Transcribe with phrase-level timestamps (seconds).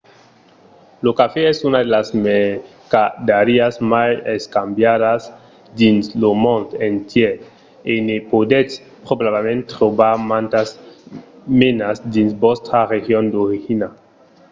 [1.05, 5.11] lo cafè es una de las mercadariás mai escambiada
[5.79, 7.33] dins lo mond entièr
[7.91, 8.73] e ne podètz
[9.07, 10.67] probablament trobar mantas
[11.61, 13.87] menas dins vòstra region d'origina